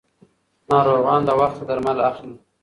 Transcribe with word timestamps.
ناروغان 0.71 1.21
له 1.27 1.33
وخته 1.39 1.63
درمل 1.69 1.97
اخلي. 2.09 2.35